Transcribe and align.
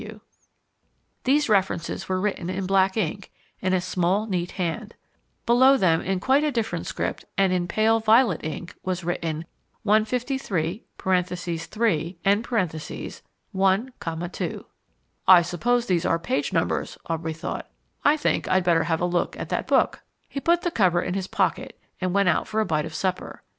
W. 0.01 0.19
These 1.25 1.47
references 1.47 2.09
were 2.09 2.19
written 2.19 2.49
in 2.49 2.65
black 2.65 2.97
ink, 2.97 3.31
in 3.59 3.71
a 3.71 3.79
small, 3.79 4.25
neat 4.25 4.53
hand. 4.53 4.95
Below 5.45 5.77
them, 5.77 6.01
in 6.01 6.19
quite 6.19 6.43
a 6.43 6.51
different 6.51 6.87
script 6.87 7.25
and 7.37 7.53
in 7.53 7.67
pale 7.67 7.99
violet 7.99 8.43
ink, 8.43 8.73
was 8.83 9.03
written 9.03 9.45
153 9.83 10.83
(3) 10.97 12.17
1, 13.51 13.93
2 14.43 14.65
"I 15.27 15.41
suppose 15.43 15.85
these 15.85 16.05
are 16.07 16.17
page 16.17 16.51
numbers," 16.51 16.97
Aubrey 17.05 17.33
thought. 17.33 17.69
"I 18.03 18.17
think 18.17 18.47
I'd 18.47 18.63
better 18.63 18.85
have 18.85 19.01
a 19.01 19.05
look 19.05 19.37
at 19.37 19.49
that 19.49 19.67
book." 19.67 20.01
He 20.27 20.39
put 20.39 20.63
the 20.63 20.71
cover 20.71 21.03
in 21.03 21.13
his 21.13 21.27
pocket 21.27 21.79
and 21.99 22.11
went 22.11 22.27
out 22.27 22.47
for 22.47 22.59
a 22.59 22.65
bite 22.65 22.87
of 22.87 22.95
supper. 22.95 23.43